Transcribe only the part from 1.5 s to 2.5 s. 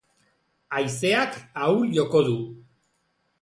ahul joko du.